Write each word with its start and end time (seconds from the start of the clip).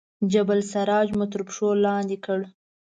جبل 0.31 0.57
السراج 0.63 1.07
مو 1.17 1.25
تر 1.31 1.41
پښو 1.47 1.67
لاندې 1.85 2.17
کړ. 2.25 2.39